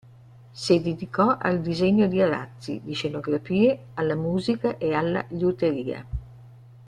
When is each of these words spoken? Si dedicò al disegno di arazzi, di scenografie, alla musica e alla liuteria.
Si 0.55 0.81
dedicò 0.81 1.37
al 1.39 1.61
disegno 1.61 2.07
di 2.07 2.19
arazzi, 2.19 2.81
di 2.83 2.93
scenografie, 2.93 3.89
alla 3.93 4.15
musica 4.15 4.79
e 4.79 4.93
alla 4.95 5.23
liuteria. 5.27 6.03